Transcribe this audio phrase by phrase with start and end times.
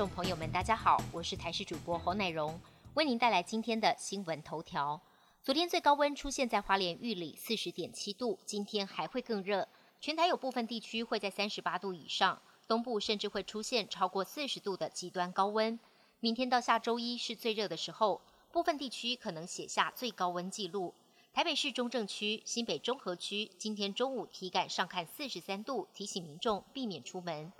[0.00, 2.58] 众朋友们，大家好，我是台视主播侯乃荣，
[2.94, 4.98] 为您带来今天的新闻头条。
[5.42, 9.68] 昨天最高温出现在花莲玉里，四十点七度，今天还会更热。
[10.00, 15.78] 全台有部分地区会在三十八度以上，东部甚至会出现超过四十度的极端高温。
[16.20, 20.94] 明天到下周一是最热的时候，部分地区可能写下最高温纪录。
[21.34, 27.52] 台北市中正区、新北中和区今天中午体感上看四十三度，提醒民众避免出门。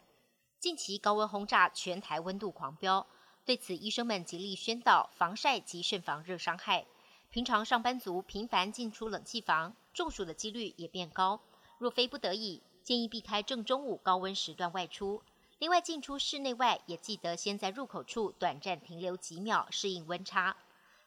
[0.60, 3.06] 近期高温轰炸全台，温度狂飙。
[3.46, 6.84] 对此，医生们极力宣导防晒及慎防热伤害。
[7.30, 11.40] 平常上班族频繁进出冷气房，中暑的几率也变高。
[11.78, 15.22] 若非不得已，建议避开正中午高温时段外出。
[15.58, 20.54] 另外，进出室内外也记得先在入口处短暂停留几秒，适应温差。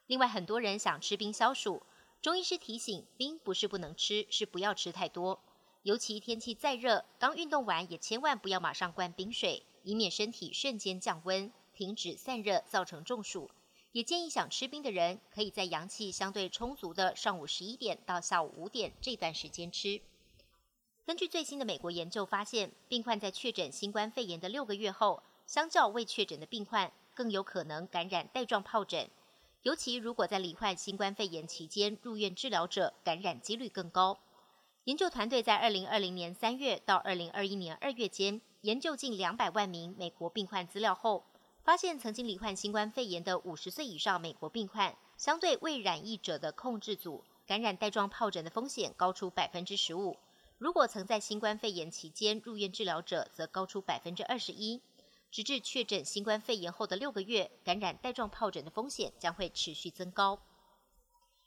[0.08, 1.84] 另外，很多人想吃冰消暑，
[2.24, 5.40] 中医师提醒，冰不是不能吃，是不要吃太多。
[5.84, 13.52] 尤其天气再热，刚运动完也千万不要马上灌冰水，以免身体瞬间降温，停止散热，造成中暑。
[13.92, 20.00] 也建议想吃冰的人，可以在阳气相对充足的上午十一点到下午五点这段时间吃。
[21.06, 29.10] 根据最新的美国研究发现，病患在确诊新冠肺炎的六个月后，相较未确诊的病患，更有可能感染带状疱疹。
[29.64, 34.18] 尤其如果在罹患新冠肺炎期间入院治疗者，感染几率更高。
[34.86, 41.24] 研究团队在二零二零年三月到二零二一年二月间，研究近两百万名美国病患资料后，
[41.64, 50.18] 发现曾经罹患新冠肺炎的五十岁以上美国病患，相对未染疫者的控制组，感染带状疱疹的风险高出百分之十五。
[50.58, 54.82] 如果曾在新冠肺炎期间入院治疗者，则高出百分之二十一。
[55.32, 60.40] 直至确诊新冠肺炎后的六个月，感染带状疱疹的风险将会持续增高。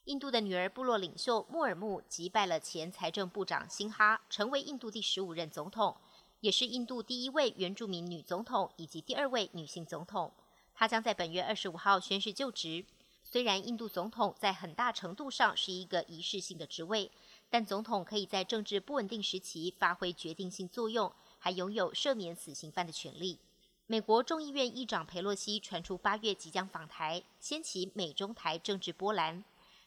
[0.07, 5.97] 印度的女儿部落领袖穆尔穆击败了前财政部长辛哈，成为印度第十五任总统，
[6.41, 10.33] 也是印度第一位原住民女总统以及第二位女性总统。
[10.73, 12.85] 她将在本月二十五号宣誓就职。
[13.25, 17.11] 虽然印度总统在很大程度上是一个仪式性的职位，
[17.51, 23.41] 但总统可以在政治不稳定时期发挥决定性作用，还拥有赦免死刑犯的权利。
[23.89, 29.43] 美国众议院议长佩洛西传出八月即将访台，掀起美中台政治波澜。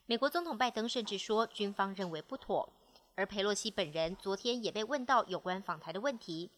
[0.10, 2.68] 美国总统拜登甚至说，军方认为不妥。
[3.14, 6.50] 而佩洛西本人昨天也被问到有关访台的问题，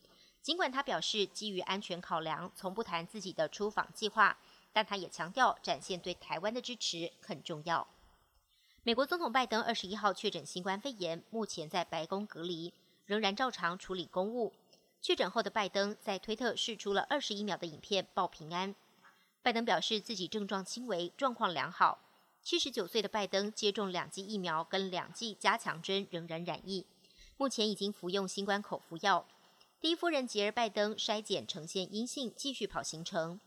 [0.41, 4.37] 尽管他表示基于安全考量，从不谈自己的出访计划，
[4.71, 7.85] 但他也强调展现对台湾的支持很重要。
[8.83, 12.73] 美国总统拜登二十一号确诊新冠肺炎，目前在白宫隔离，
[13.05, 14.53] 仍然照常处理公务。
[15.01, 18.73] 确诊后的拜登在推特试出了二十一秒的影片报平安。
[19.41, 21.99] 拜登表示自己症状轻微，状况良好。
[22.43, 26.85] 七十九岁的拜登接种两剂疫苗跟两剂加强针，仍然染疫，
[27.37, 29.25] 目前已经服用新冠口服药。
[29.79, 33.39] 第一夫人吉尔拜登筛检呈现阴性，继续跑行程。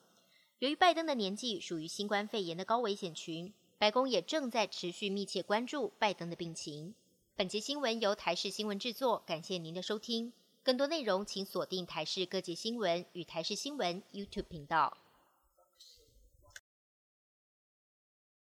[0.61, 6.95] 由于拜登的年纪属于新冠肺炎的高危险群，白宫也正在持续密切关注拜登的病情。
[7.37, 10.33] 本节新闻由台视新闻制作，感谢您的收听。
[10.63, 14.97] 更多内容请锁定台视各界新闻与台视新闻 YouTube 频道。